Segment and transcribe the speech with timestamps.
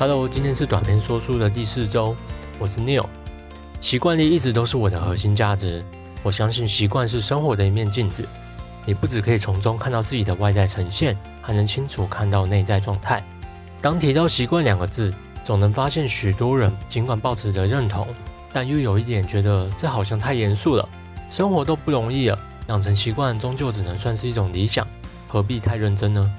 [0.00, 2.14] Hello，今天是短篇说书的第四周，
[2.56, 3.04] 我是 Neil。
[3.80, 5.84] 习惯力一直都是我的核心价值。
[6.22, 8.26] 我相信习惯是生活的一面镜子，
[8.84, 13.24] 你不只可以从中看到自己的外在呈现，还能清楚看到内在状态。
[13.80, 18.06] 当提到习惯两个字，总能发现许多人尽管保持着认同，
[18.52, 20.88] 但又有一点觉得这好像太严肃了。
[21.30, 22.38] 生活都不容易了，
[22.68, 24.86] 养成习惯终究只能算是一种理想，
[25.28, 26.30] 何必太认真呢？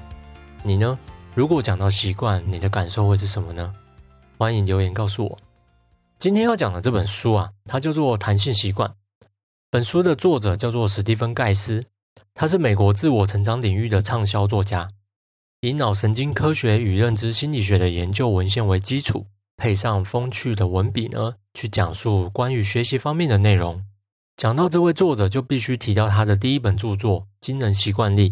[0.62, 0.98] 你呢？
[1.34, 3.72] 如果讲到习惯，你的感受会是什么呢？
[4.36, 5.38] 欢迎留言告诉我。
[6.18, 8.88] 今天要讲的这本书啊，它叫做《弹性习惯》。
[9.72, 11.84] 本书的作者叫做史蒂芬·盖斯，
[12.34, 14.88] 他是美国自我成长领域的畅销作家，
[15.60, 23.84] 以脑神经科学与认知心理学的研究文献为基础，配上风趣的文笔呢，去讲述关于学习方面的内容。
[24.36, 28.30] 讲到这位作者，就必须提到他的第一本著作《惊人习惯力》。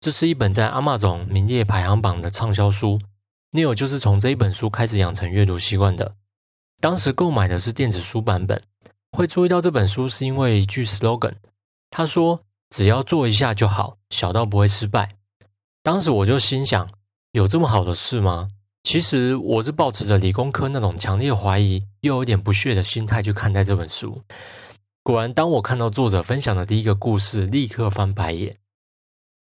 [0.00, 2.98] 这是一本在阿玛总名列排行榜的畅销书。
[3.52, 6.14] Neil 就是从这一本书开始养成阅读习惯的。
[6.80, 8.62] 当时购买的是电子书版本。
[9.14, 11.34] 会注意到这本书是因为一句 slogan，
[11.88, 12.40] 他说
[12.74, 15.08] ：“只要做一下就好，小到不会失败。”
[15.84, 16.90] 当时我就心想：
[17.30, 18.48] 有这么好的事吗？
[18.82, 24.20] 其实我是抱持着理工科那种强烈怀疑又有点不屑的心态去看待这本书。
[25.04, 28.56] 果然，当我看到作者分享的第一个故事，立刻翻白眼。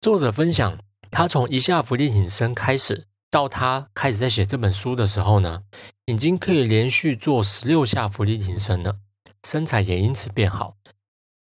[0.01, 0.77] 作者分享，
[1.09, 5.63] 他从一下伏地挺身开始，到他开始在写这本书的时候呢，
[6.05, 8.97] 已经可以连续做十六下伏地挺身了，
[9.47, 10.75] 身材也因此变好。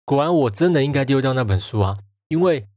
[0.05, 1.95] 果然，我真的应该丢掉那本书啊！
[2.29, 2.67] 因为，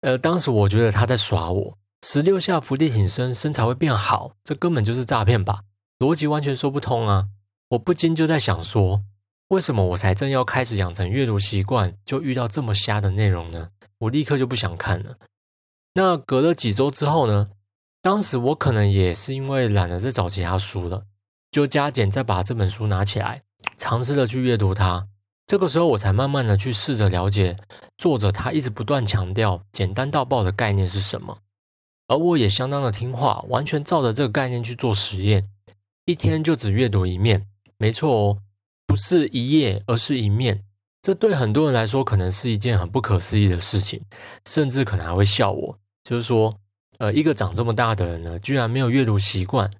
[0.00, 5.64] 呃，当时我觉得他在耍我，十六下伏地挺身，身材会变好，这根本就是诈骗吧？
[5.98, 7.28] 逻辑完全说不通啊！
[7.70, 9.02] 我不禁就在想说，
[9.48, 13.70] 为什么我才正要开始养成阅读习惯，就遇到这么瞎的内容呢？
[13.98, 15.18] 我立刻就不想看了。
[15.94, 17.46] 那隔了几周之后呢？
[18.00, 21.04] 当时我可能也是因为懒得再找其他书了，
[21.50, 23.42] 就加减再把这本书拿起来，
[23.76, 25.08] 尝试的去阅读它。
[25.46, 27.56] 这个时候，我才慢慢的去试着了解
[27.96, 31.38] 作者他一直不断强调简单到爆的概念是什么。
[32.06, 35.48] 而我也相当的听话，完全照着这个概念去做实验，
[36.04, 37.46] 一天就只阅读一面。
[37.78, 38.38] 没错哦，
[38.86, 40.64] 不是一页，而是一面。
[41.00, 44.02] 这对很多人来说可能是一件很不可思议的事情，
[44.46, 45.78] 甚至可能还会笑我。
[46.02, 46.54] 就是说，
[46.98, 49.70] 呃，一个长这么大的人呢，居然没有阅读习惯，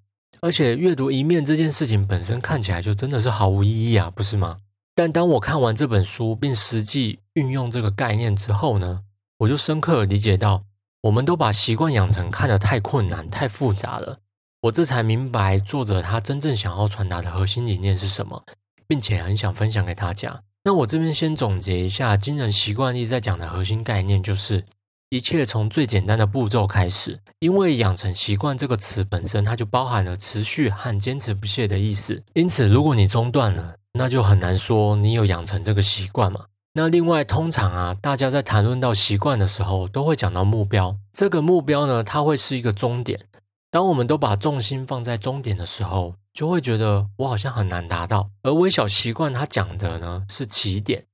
[0.41, 4.59] 而且阅读一面这件事情本身看起来就真的是毫无意义啊，不是吗？
[4.95, 9.01] 但当我看完这本书并实际运用这个概念之后呢，
[9.39, 10.61] 我就深刻理解到，
[11.03, 14.19] 我们都把习惯养成看得太困难、太复杂了。
[14.63, 18.45] 我这才明白作者他真正想要传达的核心理念是什么，
[18.89, 20.43] 并且很想分享给大家。
[20.65, 24.65] 那我这边先总结一下，惊人习惯力在讲的核心概念就是，
[25.11, 27.21] 一切从最简单的步骤开始。
[27.39, 32.23] 因为养成习惯这个词本身，它就包含了持续和坚持不懈的意思。
[32.35, 36.47] 因此，如果你中断了，那就很难说你有养成这个习惯嘛。
[36.75, 40.97] 那另外，通常啊，大家在谈论到习惯的时候，都会讲到目标。
[41.13, 43.27] 这个目标呢，它会是一个终点。
[43.71, 48.31] 当我们都把重心放在终点的时候，就会觉得我好像很难达到。
[48.43, 51.05] 而微小习惯它讲的呢是起点，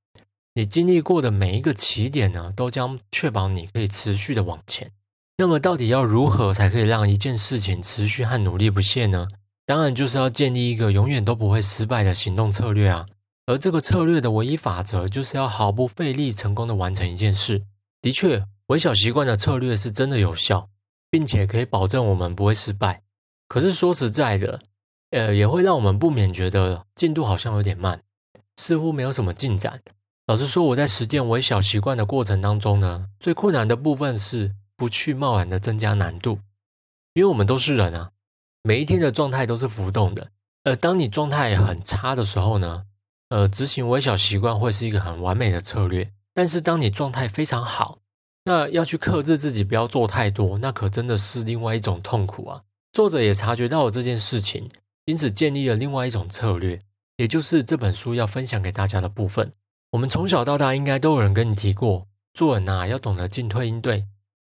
[0.55, 4.93] 你经历过的每一个起点呢，都将确保你可以持续的往前。
[5.37, 9.29] 那么到底要如何才可以让一件事情持续和努力不懈呢？
[9.67, 13.07] 当然就是要建立一个永远都不会失败的行动策略啊。
[13.47, 17.65] 而这个策略的唯一法则，就是要毫不费力成功的完成一件事。
[18.01, 20.71] 的确，微小习惯的策略是真的有效。
[21.15, 23.05] 并且可以保证我们不会失败。
[23.47, 24.59] 可是说实在的，
[25.11, 28.03] 呃，也会让我们不免觉得进度好像有点慢，
[28.57, 29.81] 似乎没有什么进展。
[30.27, 36.39] 老实说，我在实践微小习惯的过程当中呢，最困难的部分是不去贸然的增加难度，
[37.13, 38.11] 因为我们都是人啊，
[38.63, 40.31] 每一天的状态都是浮动的。
[40.63, 42.81] 呃，当你状态很差的时候呢，
[43.29, 46.11] 呃，执行微小习惯会是一个很完美的策略。
[46.33, 47.99] 但是当你状态非常好，
[48.45, 52.63] 那要去克制自己，不要做太多，那可真的是另外一种痛苦啊！
[52.93, 54.71] 作者也察觉到了这件事情，
[55.05, 56.81] 因此建立了另外一种策略，
[57.19, 59.53] 也就是这本书要分享给大家的部分。
[59.95, 64.07] 我们从小到大应该都有人跟你提过，做人呐要懂得进退应对，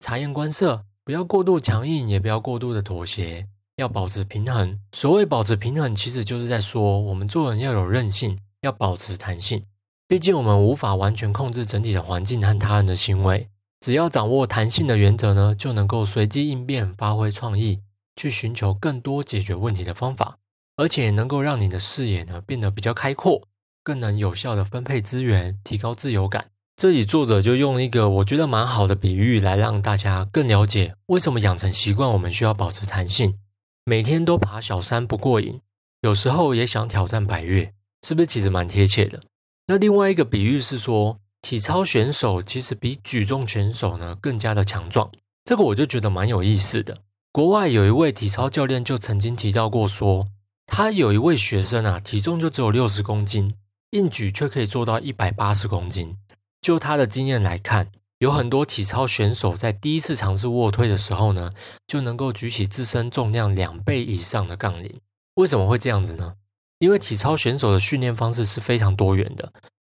[0.00, 3.46] 察言观色，不要过度强硬，也不要过度的妥协，
[3.76, 4.80] 要保持平衡。
[4.92, 9.62] 所谓保持平衡，其实就是在说我们做人要有韧性，要保持弹性。
[10.08, 13.50] 毕竟我们无法完全控制整体的环境和他人的行为，
[13.80, 17.82] 只要掌握弹性的原则呢，就能够随机应变，发挥创意，
[18.16, 20.38] 去寻求更多解决问题的方法，
[20.76, 23.42] 而且能够让你的视野呢变得比较开阔，
[23.86, 26.46] 更能有效的分配资源，提高自由感。
[26.76, 33.38] 这里作者就用一个我觉得蛮好的比喻来让大家更了解为什么养成习惯我们需要保持弹性。
[33.84, 35.60] 每天都爬小山不过瘾，
[36.00, 37.72] 有时候也想挑战百越，
[38.04, 39.20] 是不是其实蛮贴切的？
[39.68, 45.08] 那另外一个比喻是说，体操选手其实比举重选手呢更加的强壮。
[45.44, 46.96] 这个我就觉得蛮有意思的。
[47.30, 50.26] 国外有一位体操教练就曾经提到过，说
[50.66, 53.54] 他有一位学生啊，体重就只有六十公斤，
[53.90, 56.16] 硬举却可以做到一百八十公斤。
[56.60, 61.50] 就他的经验来看，有很多体操选手在第一次尝试卧推的时候呢，
[61.86, 65.00] 就能够举起自身重量两倍以上的杠铃。
[65.34, 66.34] 为什么会这样子呢？
[66.78, 69.52] 因为体操选手的训练方式是非常多元的，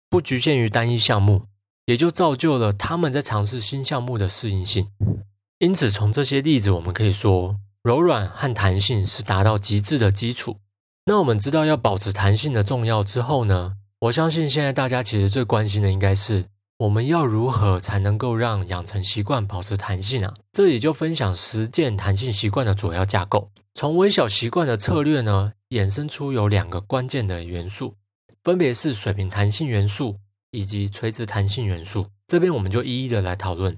[0.10, 1.44] 不局限于单一项目，
[1.86, 4.88] 也就造就了他们在尝试新项目的适应性。
[5.60, 10.58] 因此，从这些例子我们可以说，柔软和弹性是达到极致的基础。
[11.06, 16.44] 那我们知道要保持弹性的重要之后呢，我相信现在大家其实最关心的应该是。
[16.78, 20.34] 我们要如何才能够让养成习惯保持弹性啊？
[20.52, 23.50] 这里就分享实践弹性习惯的主要架构。
[23.76, 27.96] 从微小习惯的策略呢，衍生出有两个关键的元素，
[28.44, 30.18] 分别是水平弹性元素
[30.52, 32.08] 以及垂直弹性元素。
[32.28, 33.78] 这边我们就一一的来讨论。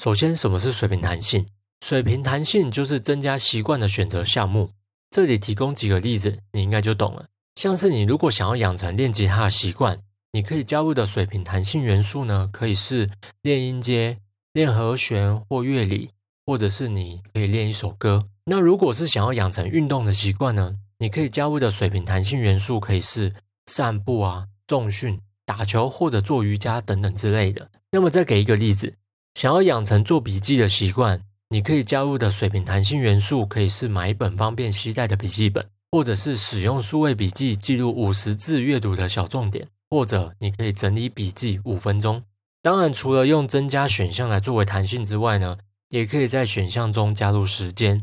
[0.00, 1.44] 首先，什么是水平弹性？
[1.84, 4.70] 水平弹性就是增加习惯的选择项目。
[5.10, 7.26] 这里提供几个例子，你应该就懂了。
[7.56, 9.98] 像是你如果想要养成练吉他的习惯。
[10.32, 13.08] 你可以加入的水平弹性元素呢，可以是
[13.40, 14.18] 练音阶、
[14.52, 16.10] 练和弦或乐理，
[16.44, 18.28] 或者是你可以练一首歌。
[18.44, 23.32] 那如果是想要养成运动的习惯呢，你可以加入的水平弹性元素可以是
[23.64, 27.70] 散步啊、重训、打球或者做瑜伽等等之类的。
[27.90, 28.92] 那么再给一个例子，
[29.32, 39.68] 想要养成做笔记的习惯，你可以加入的水平弹性元素可以是买一本方便携带的笔记本，或者是使用数位笔记记录五十字阅读的小重点。
[39.88, 42.24] 或者你可以整理笔记五分钟。
[42.60, 45.54] 当然，除了用增加选项来作为弹性之外呢，
[45.90, 48.02] 也可以在选项中加入时间，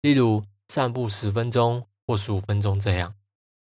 [0.00, 3.14] 例如散步十分钟或十五分钟这样。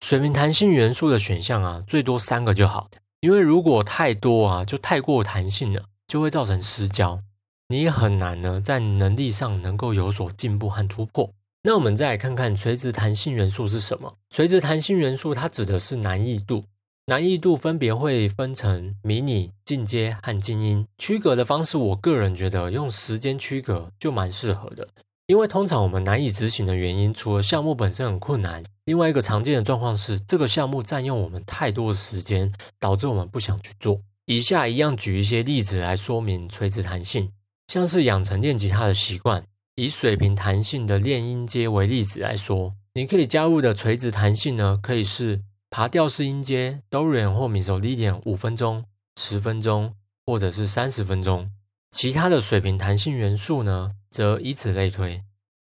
[0.05, 2.87] 水平弹性元素的选项啊，最多三个就好，
[3.21, 7.17] 因为如果太多啊，就太过弹性了，就会造成失焦，
[7.69, 11.33] 你也很难呢在能力上能够有所进步和突破。
[11.65, 14.17] 那我们再来看看垂直弹性元素是什么？
[14.29, 16.61] 垂直弹性元素它指的是难易度。
[17.05, 20.85] 难易度分别会分成迷你、进阶和精英。
[20.97, 24.85] 区隔的方式，我个人觉得用时间区隔就蛮适合的。
[25.25, 34.01] 因为通常我们难以执行的原因，除了项目本身很困难，另外一个常见的状况是这个项目占用我们太多的时间，导致我们不想去做。
[34.25, 37.31] 以下一样举一些例子来说明垂直弹性，
[37.67, 39.45] 像是养成练吉他的习惯。
[39.75, 45.41] 以水平弹性的练音阶为例子来说，你可以加入的垂直弹性呢，可以是。
[45.75, 48.85] 爬调式音阶，Dorian 或 Misolidian 五分钟、
[49.19, 51.49] 十分钟，或者是三十分钟。
[51.89, 55.23] 其他的水平弹性元素呢，则以此类推。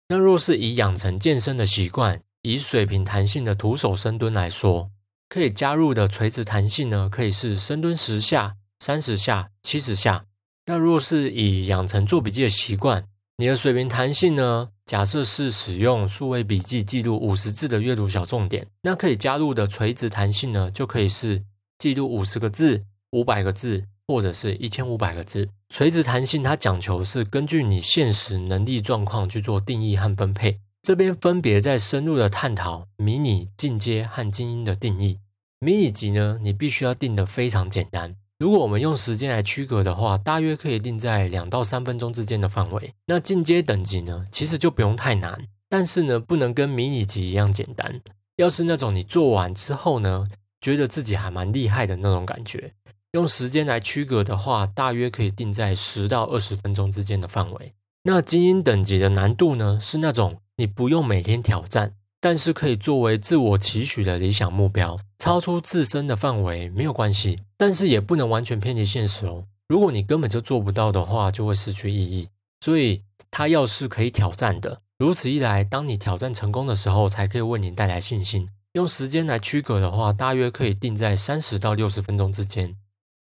[0.06, 4.92] 那若是以养成健身的习惯，以水平弹性的徒手深蹲来说，
[5.28, 10.26] 可以加入的垂直弹性呢，可以是深蹲十下、三十下、七十下。
[10.66, 13.04] 那若是以养成做笔记的习惯，
[13.38, 14.70] 你的水平弹性呢？
[14.86, 21.44] 假设是使用数位笔记记录五十字的阅读小重点，那可以加入的垂直弹性呢，就可以是
[21.76, 25.50] 记录五十个字、五百个字，或者是一千五百个字。
[25.68, 30.58] 垂直弹性它讲求是根据你现实能力状况去做定义和分配。
[30.80, 35.18] 这边分别在深入的探讨迷你、进阶和精英的定义。
[35.58, 38.16] 迷你级呢，你必须要定的非常简单。
[38.38, 42.92] 如果我们用时间来区隔的话，大约可以定在两到三分钟之间的范围。
[43.06, 48.02] 那进阶等级呢，其实就不用太难，但是呢，不能跟迷你级一样简单。
[48.36, 50.28] 要是那种你做完之后呢，
[50.60, 52.74] 觉得自己还蛮厉害的那种感觉，
[53.12, 57.72] 用时间来区隔的话，大约可以定在十到二十分钟之间的范围。
[58.02, 61.94] 那精英等级的难度呢，是那种你不用每天挑战。
[62.18, 69.44] 但是可以作为自我期许的理想目标，超出自身的范围没有关系，但是也不能完全偏离现实哦。
[69.68, 72.28] 如果你根本就做不到的话，就会失去意义。
[72.60, 78.48] 所以它要是可以挑战的，如此一来，当你挑战成功的时候，才可以为你带来信心。
[78.72, 82.76] 用时间来区隔的话，大约可以定在三十到六十分钟之间。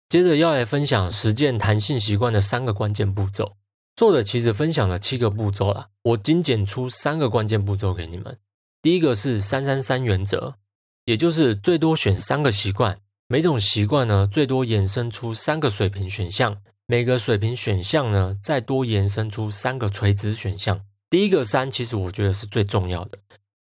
[0.08, 3.56] 接着要来分享实践弹性习惯的三个关键步骤。
[3.96, 8.36] 作者其实分享了七个步骤啦，我精简出三个关键步骤给你们。
[8.82, 10.56] 第一个是三三三原则，
[11.04, 20.84] 也就是最多选三个习惯，每种习惯呢，最多延伸出三个水平选项，每个水平选项呢，再多延伸出三个垂直选项。
[21.08, 23.18] 第一个三，其实我觉得是最重要的，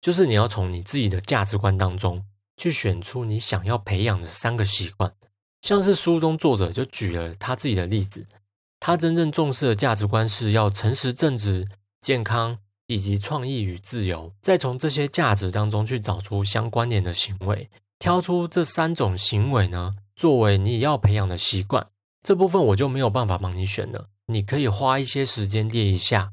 [0.02, 2.22] 就是你要从你自己的价值观当中
[2.58, 5.10] 去选出你想要培养的三个习惯。
[5.62, 8.26] 像是书中作者就举了他自己的例子，
[8.78, 11.66] 他真正重视的价值观是要诚实正直、
[12.02, 12.58] 健康
[12.88, 14.32] 以及创意与自由。
[14.42, 21.88] 再从这些价值当中去找出相关联的行为，挑出这三种行为呢，作为你要培养的习惯。
[22.22, 26.32] 这部分我就没有办法帮你选了，你可以花一些时间列一下。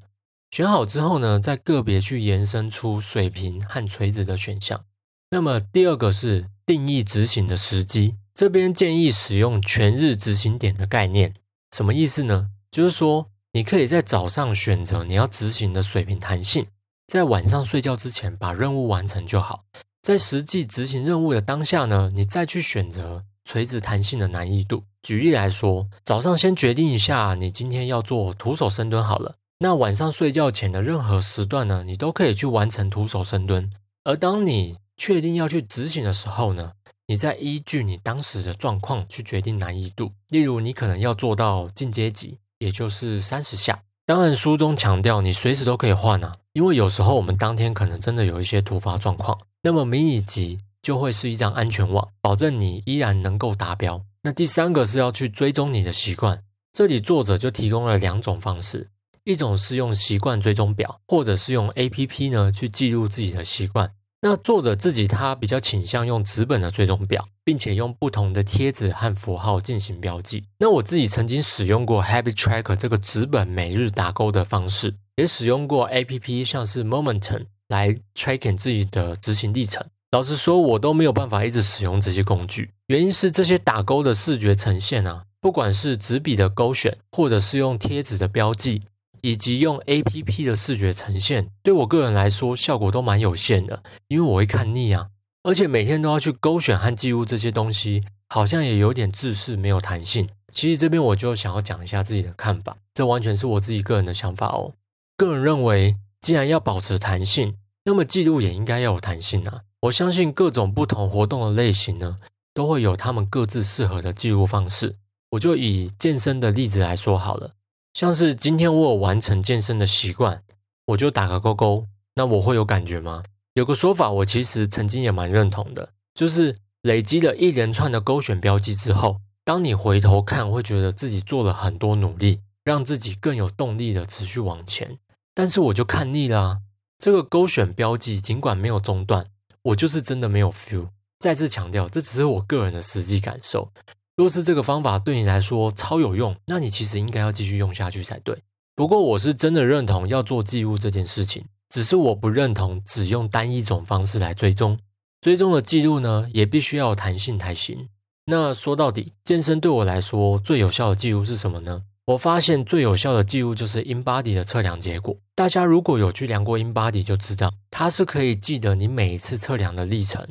[0.51, 4.85] 选好之后呢，再个别去延伸出水平和垂直的选项。
[5.31, 8.17] 那么第二个是定义执行的时机。
[8.35, 11.33] 这边建议使用全日执行点的概念，
[11.71, 12.49] 什么意思呢？
[12.71, 16.65] 就是说，你可以在早上选择你要执行的水平弹性，
[17.07, 19.65] 在晚上睡觉之前把任务完成就好。
[20.03, 24.83] 在实际执行任务的当下呢，你再去选择垂直弹性的难易度。
[25.01, 33.71] 举例来说，早上先决定一下你今天要做徒手深蹲好了，那晚上睡觉前的任何时段呢，你都可以去完成徒手深蹲。
[34.03, 36.73] 而当你确定要去执行的时候呢？
[37.07, 43.81] 你再依据你当时的状况去决定难易度，例如你可能要做到进阶级，也就是三十下。
[44.05, 54.03] 当然，书中强调你随时都可以换啊，因为有时候我们当天可能真的有一些突发状况，那么迷你级就会是一张安全网，保证你依然能够达标。
[54.23, 56.43] 那第三个是要去追踪你的习惯，
[56.73, 58.89] 这里作者就提供了两种方式，
[59.23, 63.93] 一种是用习惯追踪表，或者是用 A P P 呢去记录自己的习惯。
[64.19, 70.43] 那作者自己他比较倾向用纸本的追踪表，并且用不同的贴纸和符号进行标记。
[70.57, 79.83] 那我自己曾经使用过 Habit Tracker 这个纸本每日打勾的方式，也使用过 A P P 像是 Momentum 来 tracking 自己的执行历程。
[80.11, 88.81] 老实说，我都没有办法一直使用这些工具，原因是这些打勾的视觉呈现啊，不管是纸笔的勾选，或者是用贴纸的标记。
[89.25, 95.07] 以及用 A P P 的视觉呈现，对我个人来说效果都蛮有限的，因为我会看腻啊，
[95.43, 100.27] 而且每天都要去勾选和记录这些东西，好像也有点自视没有弹性。
[100.51, 104.73] 其实这边我就想要讲一下自己的看法，这完全是我自己个人的想法哦。
[105.15, 109.61] 个人认为，既然要保持弹性，那么记录也应该要有弹性啊。
[109.81, 112.15] 我相信各种不同活动的类型呢，
[112.53, 114.95] 都会有他们各自适合的记录方式。
[115.31, 117.55] 我就以健身的例子来说好了。
[117.93, 120.43] 像是今天我有完成健身的习惯，
[120.87, 123.21] 我就打个勾勾，那我会有感觉吗？
[123.53, 134.97] 有个说法，我其实曾经也蛮认同的，就是累积了一连串的勾选标记之后，当你回头看，会觉得自己做了很多努力，让自己更有动力的持续往前。
[135.35, 136.61] 但是我就看腻了，
[137.03, 139.25] 这个勾选标记尽管没有中断，
[139.61, 140.87] 我就是真的没有 feel。
[141.19, 143.69] 再次强调，这只是我个人的实际感受。
[144.15, 148.41] 若是这个方法对你来说超有用，那你其实应该要继续用下去才对。
[148.73, 154.79] 不过我是真的认同要做记录这件事情，只是我不认同只用单一种方式来追踪。
[155.19, 157.89] 追踪的记录呢，也必须要有弹性才行。
[158.27, 161.77] 那说到底，健身对我来说最有效的记录是什么呢？
[162.05, 165.17] 我发现最有效的记录就是 InBody 的测量结果。
[165.35, 170.27] 大家如果有去量过 InBody，就知道它是可以记得你每一次测量的历程。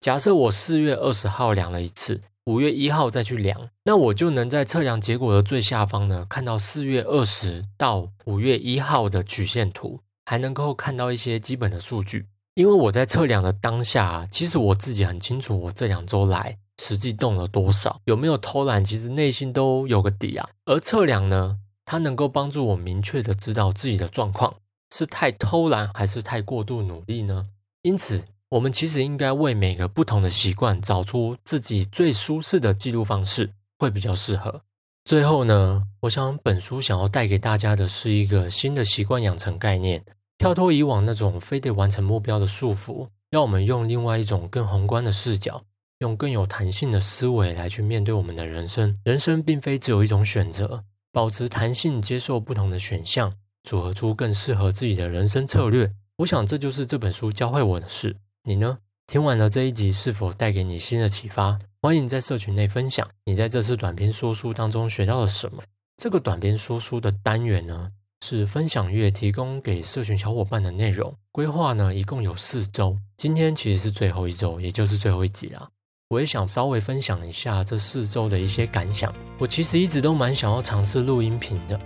[0.00, 2.22] 假设我四月二十号量了一次。
[2.46, 12.26] 五月一号再去量，那我就能在测量结果的最下方呢，看到四月二十到五月一号的曲线图，还能够看到一些基本的数据。
[12.54, 20.48] 因为我在测量的当下啊，其实我自己很清楚，我这两周来实际动了多少，有没有偷懒，其实内心都有个底啊。
[20.64, 24.54] 而测量呢，它能够帮助我明确的知道自己的状况
[24.94, 27.42] 是太偷懒还是太过度努力呢？
[27.82, 28.24] 因此。
[28.48, 34.62] 我们其实应该为每个不同的习惯找出自己最舒适的记录方式，会比较适合。
[35.04, 40.04] 最后呢，我想本书想要带给大家的是一个新的习惯养成概念，
[40.38, 45.60] 跳脱以往那种非得完成目标的束缚，让我们用另外一种更宏观的视角，
[45.98, 48.98] 用更有弹性的思维来去面对我们的人生。
[49.04, 53.32] 人生并非只有一种选择，保持弹性，接受不同的选项，
[53.64, 55.92] 组合出更适合自己的人生策略。
[56.18, 58.16] 我想这就是这本书教会我的事。
[58.44, 58.78] 你呢？
[59.06, 61.58] 听完了这一集，是否带给你新的启发？
[61.80, 65.62] 欢迎在社群内分享你在这次短篇说书当中学到了什么。
[65.96, 71.14] 这个短篇说书的单元呢，是分享月提供给社群小伙伴的内容。
[71.30, 75.70] 规划呢，一共有四周，今天其实是最后一周，也就是最后一集啦。
[76.08, 79.12] 我也想稍微分享一下这四周的一些感想。
[79.40, 81.76] 我其实一直都蛮想要尝试录音频的，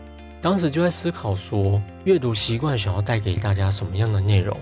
[0.43, 4.55] 当时就在思考说，阅读习惯想要带给大家什么样的内容。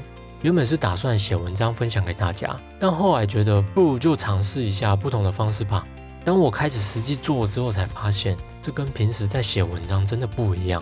[0.42, 5.84] 原本是打算写文章分享给大家，但后来觉得不如就尝试一下不同的方式吧。
[6.24, 10.80] 当我开始实际做之后，才发现这跟平时在写文章真的不一样。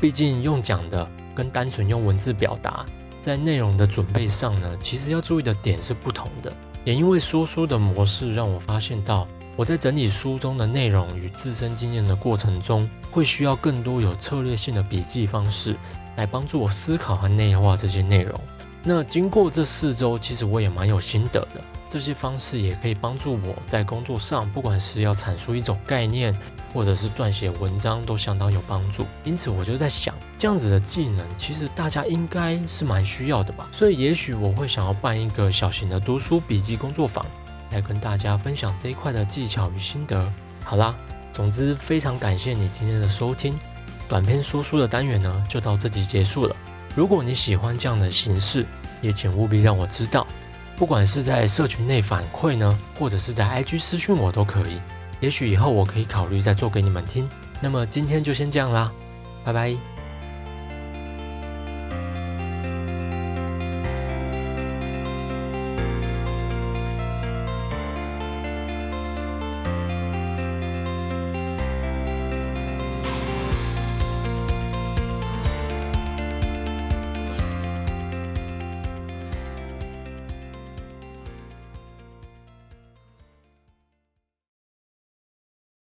[0.00, 2.84] 毕竟用讲的跟单纯用文字表达，
[3.20, 6.52] 在内容的准备上呢，其实要注意的点是不同的。
[6.86, 9.26] 也因为说书的模式，让我发现到
[9.56, 15.74] 我在整理书中的内容与自身经验的过程中，会需要更多有策略性的笔记方式，
[16.14, 18.40] 来帮助我思考和内化这些内容。
[18.84, 21.60] 那经过这四周，其实我也蛮有心得的。
[21.88, 26.32] 这些方式也可以帮助我在工作上，不管是要阐述一种概念，
[26.76, 29.06] 或者是撰写文章，都相当有帮助。
[29.24, 33.66] 因此，我就在想，这样子的技能，其实大家应该是蛮需要的吧。
[33.72, 37.24] 所以，也许我会想要办一个小型的读书笔记工作坊，
[37.70, 40.30] 来跟大家分享这一块的技巧与心得。
[40.62, 40.94] 好啦，
[41.32, 43.58] 总之非常感谢你今天的收听。
[44.06, 46.54] 短篇说书的单元呢，就到这集结束了。
[46.94, 48.66] 如果你喜欢这样的形式，
[49.00, 50.26] 也请务必让我知道，
[50.76, 54.78] 不管是在社群内反馈呢，或者是在 IG 私讯我都可以。
[55.20, 57.28] 也许以后我可以考虑再做给你们听。
[57.60, 58.92] 那么今天就先这样啦，
[59.44, 59.95] 拜拜。